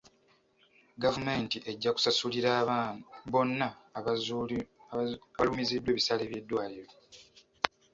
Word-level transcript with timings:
Gavumementi 1.03 1.57
ejja 1.71 1.89
kusasulira 1.95 2.51
bonna 3.31 3.67
abalumiziddwa 5.39 5.89
ebisale 5.93 6.23
by'eddwaliro. 6.29 6.91